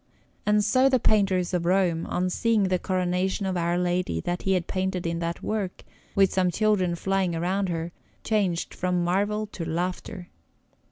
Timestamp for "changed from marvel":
8.23-9.45